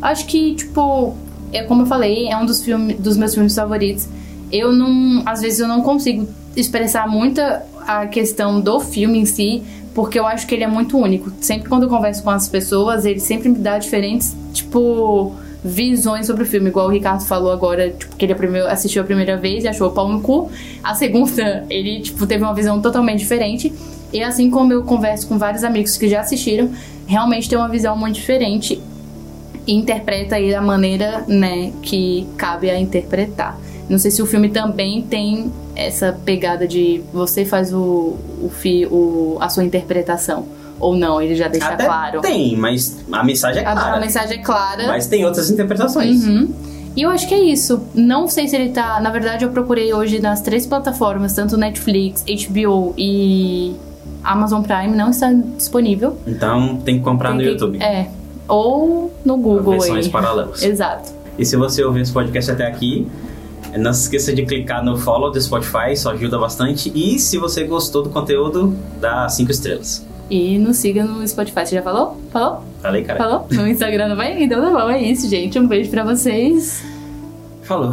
Acho 0.02 0.26
que, 0.26 0.54
tipo, 0.54 1.14
é 1.54 1.62
como 1.62 1.82
eu 1.82 1.86
falei, 1.86 2.28
é 2.28 2.36
um 2.36 2.44
dos, 2.44 2.62
filmes, 2.62 2.98
dos 2.98 3.16
meus 3.16 3.34
filmes 3.34 3.54
favoritos. 3.54 4.08
Eu 4.52 4.72
não. 4.72 5.22
Às 5.24 5.40
vezes 5.40 5.60
eu 5.60 5.68
não 5.68 5.82
consigo 5.82 6.28
expressar 6.56 7.08
muita 7.08 7.64
a 7.86 8.06
questão 8.06 8.60
do 8.60 8.80
filme 8.80 9.18
em 9.18 9.24
si, 9.24 9.62
porque 9.94 10.18
eu 10.18 10.26
acho 10.26 10.46
que 10.46 10.54
ele 10.54 10.64
é 10.64 10.68
muito 10.68 10.98
único. 10.98 11.32
Sempre 11.40 11.68
quando 11.68 11.84
eu 11.84 11.88
converso 11.88 12.22
com 12.22 12.30
as 12.30 12.48
pessoas, 12.48 13.04
ele 13.04 13.20
sempre 13.20 13.48
me 13.48 13.56
dá 13.56 13.78
diferentes, 13.78 14.36
tipo, 14.52 15.32
visões 15.64 16.26
sobre 16.26 16.42
o 16.42 16.46
filme. 16.46 16.68
Igual 16.68 16.86
o 16.86 16.90
Ricardo 16.90 17.24
falou 17.24 17.52
agora, 17.52 17.90
tipo, 17.90 18.14
que 18.16 18.24
ele 18.24 18.34
assistiu 18.68 19.02
a 19.02 19.04
primeira 19.04 19.36
vez 19.36 19.64
e 19.64 19.68
achou 19.68 19.90
pau 19.90 20.08
no 20.08 20.20
cu. 20.20 20.50
A 20.82 20.94
segunda, 20.94 21.64
ele, 21.70 22.00
tipo, 22.00 22.26
teve 22.26 22.42
uma 22.42 22.54
visão 22.54 22.80
totalmente 22.80 23.20
diferente. 23.20 23.72
E 24.12 24.22
assim 24.22 24.50
como 24.50 24.72
eu 24.72 24.82
converso 24.84 25.26
com 25.26 25.38
vários 25.38 25.64
amigos 25.64 25.96
que 25.96 26.08
já 26.08 26.20
assistiram, 26.20 26.70
realmente 27.06 27.48
tem 27.48 27.58
uma 27.58 27.68
visão 27.68 27.96
muito 27.96 28.14
diferente 28.14 28.80
interpreta 29.66 30.36
aí 30.36 30.50
da 30.50 30.60
maneira, 30.60 31.24
né, 31.26 31.72
que 31.82 32.26
cabe 32.36 32.70
a 32.70 32.78
interpretar. 32.78 33.58
Não 33.88 33.98
sei 33.98 34.10
se 34.10 34.22
o 34.22 34.26
filme 34.26 34.48
também 34.48 35.02
tem 35.02 35.52
essa 35.76 36.16
pegada 36.24 36.66
de 36.66 37.02
você 37.12 37.44
faz 37.44 37.72
o, 37.72 38.16
o, 38.42 38.50
fi, 38.50 38.86
o 38.86 39.36
a 39.40 39.48
sua 39.48 39.64
interpretação 39.64 40.46
ou 40.80 40.96
não, 40.96 41.20
ele 41.20 41.34
já 41.34 41.48
deixa 41.48 41.68
Até 41.68 41.84
claro. 41.84 42.20
tem, 42.20 42.56
mas 42.56 42.96
a 43.12 43.22
mensagem 43.22 43.62
é 43.62 43.66
A, 43.66 43.72
clara. 43.72 43.96
a 43.96 44.00
mensagem 44.00 44.38
é 44.38 44.42
clara. 44.42 44.86
Mas 44.86 45.06
tem 45.06 45.24
outras 45.24 45.50
interpretações. 45.50 46.24
Uhum. 46.26 46.48
E 46.96 47.02
eu 47.02 47.10
acho 47.10 47.26
que 47.28 47.34
é 47.34 47.40
isso. 47.40 47.82
Não 47.94 48.28
sei 48.28 48.46
se 48.48 48.54
ele 48.56 48.70
tá. 48.70 49.00
Na 49.00 49.10
verdade, 49.10 49.44
eu 49.44 49.50
procurei 49.50 49.92
hoje 49.92 50.20
nas 50.20 50.40
três 50.40 50.66
plataformas, 50.66 51.32
tanto 51.34 51.56
Netflix, 51.56 52.24
HBO 52.24 52.94
e 52.96 53.74
Amazon 54.22 54.62
Prime, 54.62 54.94
não 54.96 55.10
está 55.10 55.32
disponível. 55.56 56.16
Então 56.26 56.76
tem 56.78 56.98
que 56.98 57.04
comprar 57.04 57.30
Tem 57.30 57.38
no 57.38 57.42
que- 57.44 57.48
YouTube. 57.50 57.82
É. 57.82 58.06
Ou 58.48 59.12
no 59.24 59.36
Google 59.36 59.78
Versões 59.78 60.06
aí. 60.06 60.12
paralelas. 60.12 60.62
Exato. 60.64 61.12
E 61.38 61.44
se 61.44 61.56
você 61.56 61.82
ouvir 61.84 62.02
esse 62.02 62.12
podcast 62.12 62.50
até 62.50 62.66
aqui, 62.66 63.06
não 63.76 63.92
se 63.92 64.02
esqueça 64.02 64.32
de 64.32 64.44
clicar 64.44 64.84
no 64.84 64.96
follow 64.96 65.30
do 65.30 65.40
Spotify, 65.40 65.92
isso 65.92 66.08
ajuda 66.08 66.38
bastante. 66.38 66.92
E 66.94 67.18
se 67.18 67.38
você 67.38 67.64
gostou 67.64 68.02
do 68.02 68.10
conteúdo, 68.10 68.76
dá 69.00 69.28
cinco 69.28 69.50
estrelas. 69.50 70.06
E 70.30 70.58
nos 70.58 70.76
siga 70.76 71.04
no 71.04 71.26
Spotify. 71.26 71.66
Você 71.66 71.74
já 71.74 71.82
falou? 71.82 72.16
Falou? 72.30 72.62
Falei, 72.80 73.02
cara? 73.02 73.18
Falou? 73.18 73.46
No 73.50 73.66
Instagram 73.66 74.08
também? 74.08 74.44
Então 74.44 74.60
tá 74.60 74.70
bom, 74.70 74.90
é 74.90 75.02
isso, 75.02 75.28
gente. 75.28 75.58
Um 75.58 75.66
beijo 75.66 75.90
pra 75.90 76.04
vocês. 76.04 76.82
Falou. 77.62 77.92